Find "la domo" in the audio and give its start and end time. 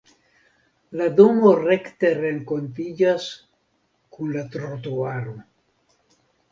1.01-1.51